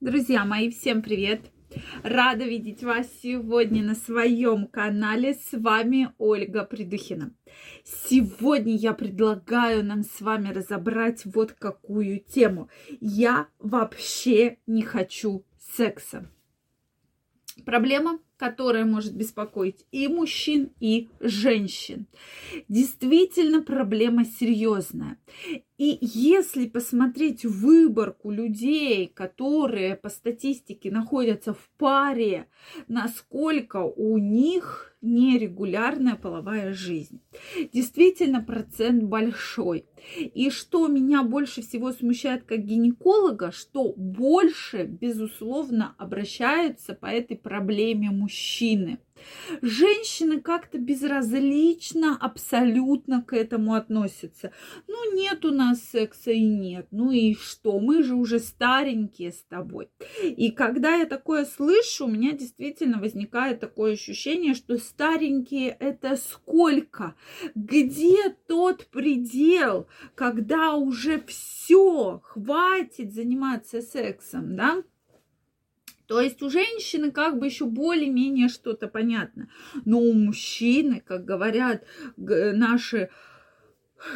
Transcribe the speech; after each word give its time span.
Друзья 0.00 0.46
мои, 0.46 0.70
всем 0.70 1.02
привет! 1.02 1.42
Рада 2.02 2.46
видеть 2.46 2.82
вас 2.82 3.06
сегодня 3.22 3.82
на 3.82 3.94
своем 3.94 4.66
канале. 4.66 5.34
С 5.34 5.52
вами 5.52 6.14
Ольга 6.16 6.64
Придухина. 6.64 7.34
Сегодня 7.84 8.76
я 8.76 8.94
предлагаю 8.94 9.84
нам 9.84 10.02
с 10.02 10.22
вами 10.22 10.54
разобрать 10.54 11.26
вот 11.26 11.52
какую 11.52 12.20
тему. 12.20 12.70
Я 13.02 13.48
вообще 13.58 14.56
не 14.66 14.80
хочу 14.80 15.44
секса. 15.76 16.30
Проблема 17.66 18.20
которая 18.40 18.86
может 18.86 19.14
беспокоить 19.14 19.84
и 19.92 20.08
мужчин, 20.08 20.72
и 20.80 21.10
женщин. 21.20 22.06
Действительно, 22.68 23.60
проблема 23.60 24.24
серьезная. 24.24 25.18
И 25.76 25.98
если 26.00 26.66
посмотреть 26.66 27.44
выборку 27.44 28.30
людей, 28.30 29.08
которые 29.08 29.94
по 29.94 30.08
статистике 30.08 30.90
находятся 30.90 31.52
в 31.52 31.70
паре, 31.76 32.48
насколько 32.88 33.78
у 33.78 34.16
них 34.16 34.90
нерегулярная 35.02 36.16
половая 36.16 36.74
жизнь. 36.74 37.22
Действительно, 37.72 38.42
процент 38.42 39.02
большой. 39.04 39.86
И 40.16 40.50
что 40.50 40.86
меня 40.88 41.22
больше 41.22 41.62
всего 41.62 41.92
смущает 41.92 42.44
как 42.44 42.64
гинеколога, 42.64 43.50
что 43.50 43.94
больше, 43.96 44.84
безусловно, 44.84 45.94
обращаются 45.98 46.94
по 46.94 47.06
этой 47.06 47.36
проблеме 47.36 48.10
мужчины. 48.30 48.98
Женщины 49.60 50.40
как-то 50.40 50.78
безразлично 50.78 52.16
абсолютно 52.16 53.22
к 53.22 53.34
этому 53.36 53.74
относятся. 53.74 54.52
Ну, 54.86 55.14
нет 55.14 55.44
у 55.44 55.50
нас 55.50 55.82
секса 55.82 56.30
и 56.30 56.42
нет. 56.42 56.86
Ну 56.90 57.10
и 57.10 57.34
что? 57.34 57.80
Мы 57.80 58.02
же 58.02 58.14
уже 58.14 58.38
старенькие 58.38 59.32
с 59.32 59.42
тобой. 59.42 59.90
И 60.22 60.50
когда 60.52 60.94
я 60.94 61.04
такое 61.04 61.44
слышу, 61.44 62.06
у 62.06 62.10
меня 62.10 62.32
действительно 62.32 62.98
возникает 62.98 63.60
такое 63.60 63.94
ощущение, 63.94 64.54
что 64.54 64.78
старенькие 64.78 65.76
это 65.80 66.16
сколько? 66.16 67.14
Где 67.54 68.30
тот 68.46 68.86
предел, 68.86 69.86
когда 70.14 70.76
уже 70.76 71.22
все, 71.26 72.20
хватит 72.24 73.12
заниматься 73.12 73.82
сексом, 73.82 74.56
да? 74.56 74.82
То 76.10 76.20
есть 76.20 76.42
у 76.42 76.50
женщины 76.50 77.12
как 77.12 77.38
бы 77.38 77.46
еще 77.46 77.66
более-менее 77.66 78.48
что-то 78.48 78.88
понятно. 78.88 79.48
Но 79.84 80.00
у 80.00 80.12
мужчины, 80.12 81.04
как 81.06 81.24
говорят 81.24 81.84
наши 82.16 83.10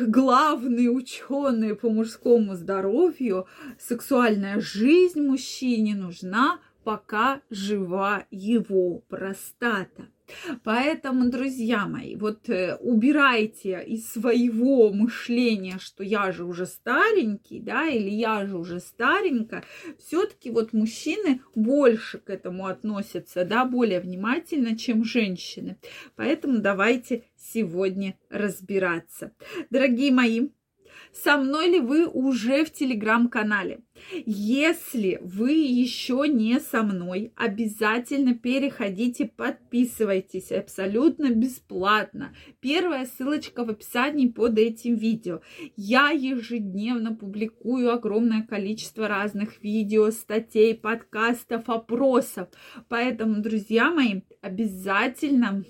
главные 0.00 0.90
ученые 0.90 1.76
по 1.76 1.90
мужскому 1.90 2.56
здоровью, 2.56 3.46
сексуальная 3.78 4.58
жизнь 4.58 5.20
мужчине 5.20 5.94
нужна, 5.94 6.58
пока 6.82 7.42
жива 7.48 8.26
его 8.32 8.98
простата. 9.08 10.08
Поэтому, 10.62 11.30
друзья 11.30 11.86
мои, 11.86 12.16
вот 12.16 12.48
э, 12.48 12.76
убирайте 12.76 13.82
из 13.82 14.08
своего 14.10 14.92
мышления, 14.92 15.78
что 15.78 16.02
я 16.02 16.32
же 16.32 16.44
уже 16.44 16.66
старенький, 16.66 17.60
да, 17.60 17.88
или 17.88 18.10
я 18.10 18.46
же 18.46 18.56
уже 18.56 18.80
старенькая, 18.80 19.64
все-таки 19.98 20.50
вот 20.50 20.72
мужчины 20.72 21.40
больше 21.54 22.18
к 22.18 22.30
этому 22.30 22.66
относятся, 22.66 23.44
да, 23.44 23.64
более 23.64 24.00
внимательно, 24.00 24.76
чем 24.76 25.04
женщины. 25.04 25.78
Поэтому 26.16 26.58
давайте 26.58 27.24
сегодня 27.36 28.16
разбираться. 28.30 29.32
Дорогие 29.70 30.12
мои, 30.12 30.48
со 31.14 31.36
мной 31.36 31.68
ли 31.70 31.80
вы 31.80 32.06
уже 32.06 32.64
в 32.64 32.72
телеграм-канале. 32.72 33.80
Если 34.26 35.20
вы 35.22 35.52
еще 35.52 36.24
не 36.28 36.58
со 36.58 36.82
мной, 36.82 37.32
обязательно 37.36 38.34
переходите, 38.34 39.26
подписывайтесь 39.26 40.50
абсолютно 40.50 41.30
бесплатно. 41.30 42.34
Первая 42.60 43.06
ссылочка 43.06 43.64
в 43.64 43.70
описании 43.70 44.26
под 44.26 44.58
этим 44.58 44.96
видео. 44.96 45.40
Я 45.76 46.10
ежедневно 46.10 47.14
публикую 47.14 47.92
огромное 47.92 48.42
количество 48.42 49.06
разных 49.06 49.62
видео, 49.62 50.10
статей, 50.10 50.74
подкастов, 50.74 51.68
опросов. 51.68 52.48
Поэтому, 52.88 53.40
друзья 53.40 53.90
мои, 53.90 54.22
обязательно 54.42 55.64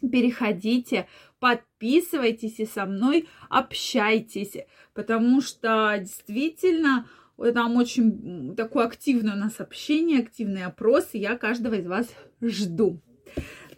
переходите, 0.00 1.08
подписывайтесь 1.38 2.58
и 2.60 2.66
со 2.66 2.86
мной 2.86 3.28
общайтесь, 3.48 4.54
потому 4.94 5.40
что 5.40 5.96
действительно 5.98 7.08
там 7.54 7.76
очень 7.76 8.56
такое 8.56 8.86
активное 8.86 9.34
у 9.34 9.38
нас 9.38 9.60
общение, 9.60 10.20
активный 10.20 10.64
опрос, 10.64 11.08
и 11.12 11.18
я 11.18 11.36
каждого 11.36 11.74
из 11.74 11.86
вас 11.86 12.08
жду. 12.40 13.00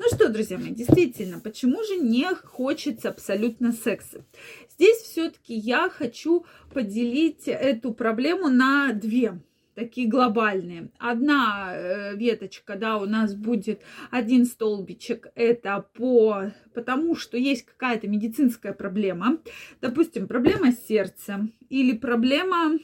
Ну 0.00 0.04
что, 0.14 0.28
друзья 0.28 0.58
мои, 0.58 0.70
действительно, 0.70 1.40
почему 1.40 1.82
же 1.82 1.96
не 1.96 2.32
хочется 2.34 3.08
абсолютно 3.08 3.72
секса? 3.72 4.24
Здесь 4.70 4.98
все-таки 4.98 5.54
я 5.54 5.90
хочу 5.90 6.46
поделить 6.72 7.48
эту 7.48 7.92
проблему 7.92 8.48
на 8.48 8.92
две 8.92 9.40
такие 9.78 10.09
глобальные. 10.09 10.91
Одна 10.99 11.71
э, 11.72 12.16
веточка, 12.16 12.75
да, 12.75 12.97
у 12.97 13.06
нас 13.06 13.34
будет 13.34 13.81
один 14.11 14.44
столбичек, 14.44 15.28
это 15.37 15.87
по, 15.94 16.50
потому 16.75 17.15
что 17.15 17.37
есть 17.37 17.65
какая-то 17.65 18.09
медицинская 18.09 18.72
проблема, 18.72 19.39
допустим, 19.81 20.27
проблема 20.27 20.72
сердца 20.72 21.47
или 21.69 21.97
проблема, 21.97 22.78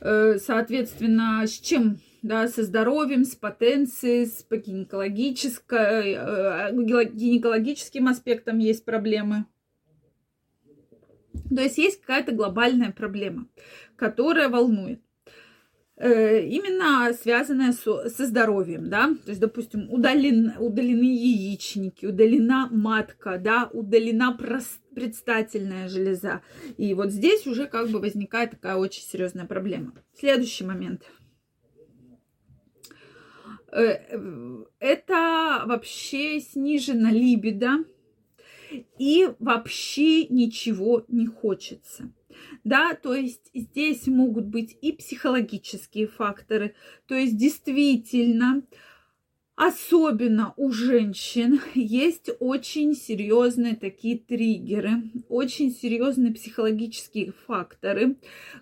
э, 0.00 0.38
соответственно, 0.38 1.46
с 1.46 1.60
чем 1.60 1.98
да, 2.22 2.48
со 2.48 2.64
здоровьем, 2.64 3.24
с 3.24 3.36
потенцией, 3.36 4.26
с 4.26 4.42
по 4.42 4.56
гинекологической, 4.56 6.14
э, 6.18 6.72
гинекологическим 6.72 8.08
аспектом 8.08 8.58
есть 8.58 8.84
проблемы. 8.84 9.46
То 11.54 11.62
есть 11.62 11.78
есть 11.78 12.00
какая-то 12.00 12.32
глобальная 12.32 12.92
проблема, 12.92 13.46
которая 13.96 14.48
волнует 14.48 15.00
э, 15.96 16.44
именно 16.46 17.12
связанная 17.12 17.72
со, 17.72 18.08
со 18.08 18.26
здоровьем, 18.26 18.88
да, 18.88 19.08
то 19.24 19.28
есть, 19.30 19.40
допустим, 19.40 19.90
удален, 19.90 20.52
удалены 20.58 21.04
яичники, 21.04 22.06
удалена 22.06 22.68
матка, 22.70 23.38
да, 23.38 23.68
удалена 23.72 24.36
предстательная 24.94 25.88
железа. 25.88 26.42
И 26.76 26.94
вот 26.94 27.10
здесь 27.10 27.46
уже 27.46 27.66
как 27.66 27.88
бы 27.88 27.98
возникает 27.98 28.52
такая 28.52 28.76
очень 28.76 29.02
серьезная 29.02 29.46
проблема. 29.46 29.94
Следующий 30.18 30.64
момент. 30.64 31.02
Э, 33.72 34.64
это 34.80 35.62
вообще 35.66 36.40
снижена 36.40 37.10
либидо, 37.10 37.84
и 38.98 39.28
вообще 39.38 40.26
ничего 40.26 41.04
не 41.08 41.26
хочется. 41.26 42.12
Да, 42.64 42.94
то 42.94 43.14
есть 43.14 43.50
здесь 43.54 44.06
могут 44.06 44.46
быть 44.46 44.76
и 44.80 44.92
психологические 44.92 46.06
факторы, 46.06 46.74
то 47.06 47.14
есть 47.14 47.36
действительно 47.36 48.62
Особенно 49.54 50.54
у 50.56 50.72
женщин 50.72 51.60
есть 51.74 52.30
очень 52.40 52.94
серьезные 52.94 53.76
такие 53.76 54.18
триггеры, 54.18 55.10
очень 55.28 55.70
серьезные 55.70 56.32
психологические 56.32 57.32
факторы, 57.46 58.16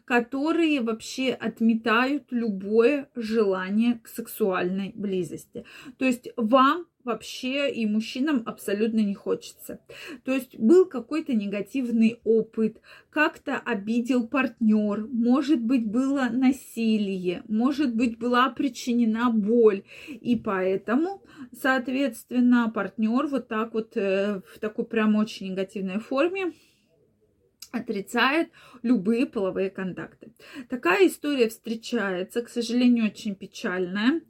которые 0.04 0.81
вообще 0.81 1.32
отметают 1.32 2.25
любое 2.31 3.09
желание 3.15 4.00
к 4.03 4.09
сексуальной 4.09 4.93
близости. 4.94 5.65
То 5.97 6.04
есть 6.04 6.28
вам 6.37 6.87
вообще 7.05 7.71
и 7.71 7.87
мужчинам 7.87 8.43
абсолютно 8.47 9.00
не 9.00 9.15
хочется. 9.15 9.81
То 10.25 10.33
есть 10.33 10.59
был 10.59 10.87
какой-то 10.87 11.34
негативный 11.34 12.21
опыт, 12.25 12.81
как-то 13.11 13.56
обидел 13.56 14.27
партнер, 14.28 15.06
может 15.06 15.61
быть 15.61 15.87
было 15.87 16.28
насилие, 16.31 17.43
может 17.49 17.94
быть 17.94 18.19
была 18.19 18.50
причинена 18.50 19.31
боль, 19.31 19.82
и 20.08 20.37
поэтому, 20.37 21.23
соответственно, 21.52 22.70
партнер 22.70 23.26
вот 23.26 23.49
так 23.49 23.75
вот 23.75 23.97
э, 23.97 24.43
в 24.55 24.58
такой 24.58 24.85
прям 24.85 25.17
очень 25.17 25.50
негативной 25.52 25.99
форме 25.99 26.52
отрицает 27.70 28.49
любые 28.82 29.26
половые 29.26 29.70
контакты. 29.70 30.32
Такая 30.69 31.06
история 31.06 31.49
встречается, 31.49 32.43
к 32.43 32.49
сожалению, 32.49 33.06
очень 33.06 33.34
печальная 33.34 34.20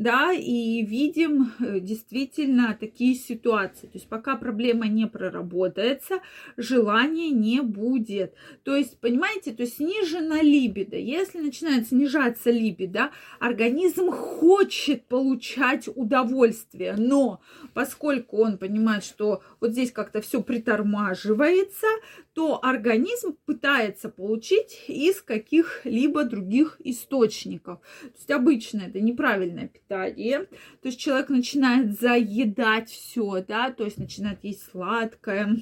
да, 0.00 0.32
и 0.32 0.82
видим 0.82 1.52
э, 1.60 1.78
действительно 1.78 2.74
такие 2.80 3.14
ситуации. 3.14 3.86
То 3.86 3.98
есть 3.98 4.08
пока 4.08 4.34
проблема 4.34 4.86
не 4.86 5.06
проработается, 5.06 6.20
желания 6.56 7.28
не 7.28 7.60
будет. 7.60 8.32
То 8.62 8.74
есть, 8.74 8.98
понимаете, 8.98 9.52
то 9.52 9.62
есть 9.62 9.76
снижена 9.76 10.40
либидо. 10.40 10.96
Если 10.96 11.38
начинает 11.38 11.88
снижаться 11.88 12.50
либидо, 12.50 13.10
организм 13.40 14.10
хочет 14.10 15.04
получать 15.04 15.86
удовольствие, 15.94 16.94
но 16.96 17.42
поскольку 17.74 18.38
он 18.38 18.56
понимает, 18.56 19.04
что 19.04 19.42
вот 19.60 19.72
здесь 19.72 19.92
как-то 19.92 20.22
все 20.22 20.42
притормаживается, 20.42 21.86
то 22.32 22.58
организм 22.62 22.89
пытается 23.44 24.08
получить 24.08 24.84
из 24.88 25.20
каких 25.22 25.50
каких-либо 25.50 26.24
других 26.24 26.76
источников. 26.84 27.80
То 28.02 28.16
есть 28.16 28.30
обычно 28.30 28.82
это 28.82 29.00
неправильное 29.00 29.68
питание, 29.68 30.44
то 30.44 30.86
есть 30.88 30.98
человек 30.98 31.28
начинает 31.28 32.00
заедать 32.00 32.90
все, 32.90 33.44
да, 33.46 33.70
то 33.70 33.84
есть 33.84 33.98
начинает 33.98 34.44
есть 34.44 34.62
сладкое, 34.70 35.56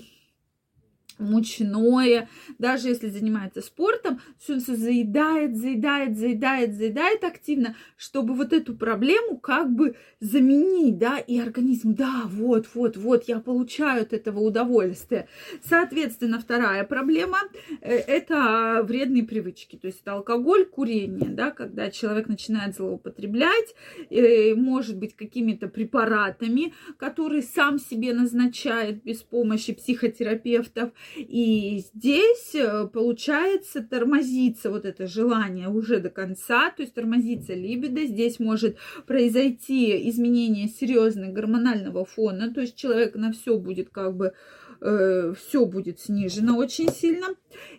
мучное, 1.19 2.29
даже 2.59 2.89
если 2.89 3.09
занимается 3.09 3.61
спортом, 3.61 4.21
все 4.39 4.59
все 4.59 4.75
заедает, 4.75 5.57
заедает, 5.57 6.17
заедает, 6.17 6.75
заедает 6.75 7.25
активно, 7.25 7.75
чтобы 7.97 8.35
вот 8.35 8.53
эту 8.53 8.77
проблему 8.77 9.39
как 9.39 9.71
бы 9.71 9.97
заменить, 10.21 10.99
да, 10.99 11.19
и 11.19 11.39
организм, 11.39 11.95
да, 11.95 12.23
вот, 12.27 12.67
вот, 12.75 12.97
вот, 12.97 13.25
я 13.29 13.41
получаю 13.41 14.03
от 14.03 14.13
этого 14.13 14.41
удовольствие. 14.41 15.29
Соответственно, 15.63 16.39
вторая 16.39 16.85
проблема 16.85 17.39
э,– 17.81 17.97
это 18.07 18.83
вредные 18.83 19.25
привычки, 19.25 19.77
то 19.77 19.87
есть 19.87 20.01
это 20.03 20.13
алкоголь, 20.13 20.65
курение, 20.65 21.31
да, 21.31 21.51
когда 21.51 21.91
человек 21.91 22.29
начинает 22.29 22.77
злоупотреблять, 22.77 23.75
э, 24.11 24.55
может 24.55 24.99
быть, 24.99 25.17
какими-то 25.17 25.69
препаратами, 25.69 26.75
которые 26.97 27.43
сам 27.43 27.79
себе 27.79 28.13
назначает 28.13 29.03
без 29.03 29.19
помощи 29.19 29.73
психотерапевтов, 29.73 30.91
и 31.17 31.83
здесь, 31.95 32.55
э, 32.55 32.87
получается, 32.93 33.83
тормозится 33.83 34.71
вот 34.71 34.85
это 34.85 35.07
желание 35.07 35.69
уже 35.69 35.99
до 35.99 36.11
конца, 36.11 36.71
то 36.71 36.83
есть 36.83 36.95
тормозится 36.95 37.55
либидо. 37.55 38.05
Здесь 38.05 38.39
может 38.39 38.77
произойти 39.07 40.09
изменение 40.09 40.69
серьезного 40.69 41.33
гормонального 41.33 42.05
фона, 42.05 42.53
то 42.53 42.61
есть 42.61 42.77
человек 42.77 43.15
на 43.15 43.33
все 43.33 43.59
будет 43.59 43.91
как 43.91 44.17
бы 44.17 44.33
э, 44.81 45.35
все 45.37 45.67
будет 45.67 46.01
снижено 46.01 46.57
очень 46.57 46.89
сильно. 46.91 47.29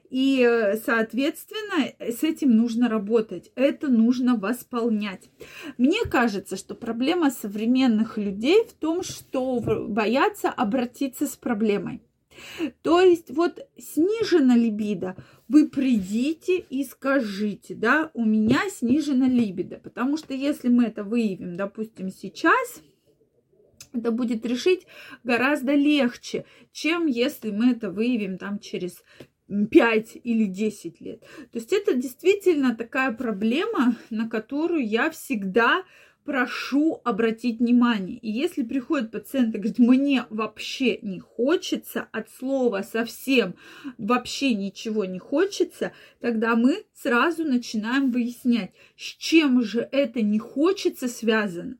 И, 0.09 0.41
э, 0.41 0.77
соответственно, 0.77 1.93
с 1.99 2.23
этим 2.23 2.55
нужно 2.55 2.89
работать. 2.89 3.51
Это 3.55 3.87
нужно 3.87 4.35
восполнять. 4.35 5.29
Мне 5.77 6.03
кажется, 6.09 6.57
что 6.57 6.75
проблема 6.75 7.29
современных 7.29 8.17
людей 8.17 8.63
в 8.65 8.73
том, 8.73 9.03
что 9.03 9.59
боятся 9.59 10.49
обратиться 10.49 11.27
с 11.27 11.35
проблемой. 11.35 12.01
То 12.81 13.01
есть 13.01 13.31
вот 13.31 13.59
снижена 13.77 14.55
либидо, 14.55 15.15
вы 15.47 15.67
придите 15.69 16.57
и 16.57 16.83
скажите, 16.83 17.75
да, 17.75 18.11
у 18.13 18.25
меня 18.25 18.61
снижена 18.69 19.27
либидо, 19.27 19.77
потому 19.77 20.17
что 20.17 20.33
если 20.33 20.69
мы 20.69 20.85
это 20.85 21.03
выявим, 21.03 21.57
допустим, 21.57 22.09
сейчас, 22.09 22.81
это 23.93 24.11
будет 24.11 24.45
решить 24.45 24.85
гораздо 25.23 25.73
легче, 25.73 26.45
чем 26.71 27.07
если 27.07 27.51
мы 27.51 27.71
это 27.71 27.89
выявим 27.89 28.37
там 28.37 28.59
через 28.59 29.03
5 29.49 30.17
или 30.23 30.45
10 30.45 31.01
лет. 31.01 31.21
То 31.21 31.57
есть 31.57 31.73
это 31.73 31.95
действительно 31.95 32.75
такая 32.75 33.11
проблема, 33.11 33.95
на 34.09 34.29
которую 34.29 34.87
я 34.87 35.09
всегда 35.09 35.83
прошу 36.29 37.01
обратить 37.05 37.57
внимание. 37.57 38.19
И 38.19 38.29
если 38.29 38.61
приходит 38.61 39.09
пациент 39.09 39.55
и 39.55 39.57
говорит, 39.57 39.79
мне 39.79 40.25
вообще 40.29 40.99
не 41.01 41.19
хочется, 41.19 42.07
от 42.11 42.29
слова 42.29 42.83
совсем 42.83 43.55
вообще 43.97 44.53
ничего 44.53 45.05
не 45.05 45.17
хочется, 45.17 45.91
тогда 46.19 46.55
мы 46.55 46.85
сразу 46.93 47.45
начинаем 47.45 48.11
выяснять, 48.11 48.73
с 48.95 49.01
чем 49.17 49.63
же 49.63 49.89
это 49.91 50.21
не 50.21 50.37
хочется 50.37 51.07
связано. 51.07 51.77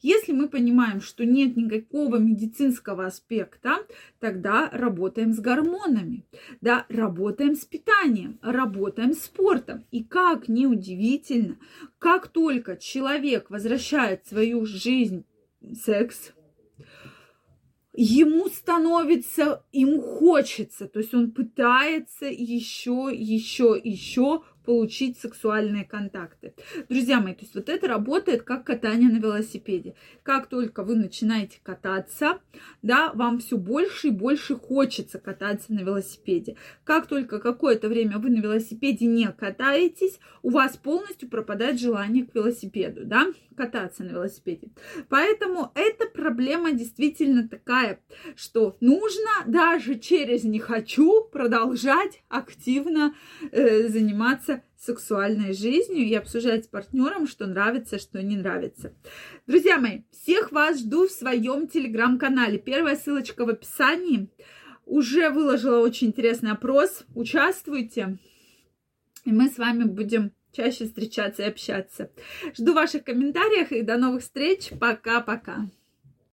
Если 0.00 0.32
мы 0.32 0.48
понимаем, 0.48 1.00
что 1.00 1.24
нет 1.24 1.56
никакого 1.56 2.16
медицинского 2.16 3.06
аспекта, 3.06 3.78
тогда 4.20 4.68
работаем 4.72 5.32
с 5.32 5.38
гормонами, 5.38 6.24
да, 6.60 6.86
работаем 6.88 7.54
с 7.54 7.64
питанием, 7.64 8.38
работаем 8.42 9.12
с 9.12 9.24
спортом. 9.24 9.84
И 9.90 10.02
как 10.02 10.48
неудивительно, 10.48 11.58
как 11.98 12.28
только 12.28 12.76
человек 12.76 13.50
возвращает 13.50 14.26
свою 14.26 14.66
жизнь 14.66 15.24
секс, 15.84 16.32
ему 17.94 18.48
становится, 18.48 19.64
ему 19.72 20.00
хочется, 20.00 20.88
то 20.88 20.98
есть 20.98 21.14
он 21.14 21.30
пытается 21.30 22.26
еще, 22.26 23.10
еще, 23.12 23.80
еще 23.82 24.42
получить 24.64 25.18
сексуальные 25.18 25.84
контакты. 25.84 26.54
Друзья 26.88 27.20
мои, 27.20 27.34
то 27.34 27.42
есть 27.42 27.54
вот 27.54 27.68
это 27.68 27.88
работает 27.88 28.42
как 28.42 28.64
катание 28.64 29.10
на 29.10 29.18
велосипеде. 29.18 29.94
Как 30.22 30.46
только 30.46 30.82
вы 30.82 30.96
начинаете 30.96 31.58
кататься, 31.62 32.38
да, 32.82 33.12
вам 33.14 33.38
все 33.38 33.56
больше 33.56 34.08
и 34.08 34.10
больше 34.10 34.56
хочется 34.56 35.18
кататься 35.18 35.72
на 35.72 35.80
велосипеде. 35.80 36.56
Как 36.84 37.06
только 37.06 37.38
какое-то 37.38 37.88
время 37.88 38.18
вы 38.18 38.30
на 38.30 38.40
велосипеде 38.40 39.06
не 39.06 39.30
катаетесь, 39.32 40.18
у 40.42 40.50
вас 40.50 40.76
полностью 40.76 41.28
пропадает 41.28 41.80
желание 41.80 42.26
к 42.26 42.34
велосипеду, 42.34 43.02
да, 43.04 43.26
кататься 43.56 44.02
на 44.04 44.10
велосипеде. 44.10 44.68
Поэтому 45.08 45.72
эта 45.74 46.06
проблема 46.22 46.70
действительно 46.70 47.48
такая, 47.48 47.98
что 48.36 48.76
нужно 48.80 49.30
даже 49.46 49.98
через 49.98 50.44
не 50.44 50.60
хочу 50.60 51.24
продолжать 51.24 52.22
активно 52.28 53.14
э, 53.50 53.88
заниматься 53.88 54.62
сексуальной 54.78 55.52
жизнью 55.52 56.06
и 56.06 56.14
обсуждать 56.14 56.66
с 56.66 56.68
партнером, 56.68 57.26
что 57.26 57.46
нравится, 57.46 57.98
что 57.98 58.22
не 58.22 58.36
нравится. 58.36 58.94
Друзья 59.48 59.78
мои, 59.78 60.02
всех 60.12 60.52
вас 60.52 60.78
жду 60.78 61.08
в 61.08 61.10
своем 61.10 61.66
телеграм-канале. 61.66 62.58
Первая 62.58 62.94
ссылочка 62.94 63.44
в 63.44 63.48
описании. 63.48 64.28
Уже 64.86 65.30
выложила 65.30 65.80
очень 65.80 66.08
интересный 66.08 66.52
опрос. 66.52 67.04
Участвуйте. 67.16 68.18
И 69.24 69.32
мы 69.32 69.48
с 69.48 69.58
вами 69.58 69.84
будем 69.84 70.32
чаще 70.52 70.84
встречаться 70.84 71.42
и 71.42 71.46
общаться. 71.46 72.10
Жду 72.56 72.74
ваших 72.74 73.02
комментариев 73.04 73.72
и 73.72 73.82
до 73.82 73.96
новых 73.96 74.22
встреч. 74.22 74.70
Пока-пока. 74.78 75.66